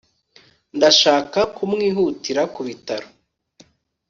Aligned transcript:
ndashaka 0.77 1.39
kumwihutira 1.55 2.41
ku 2.53 2.61
bitaro 2.67 3.07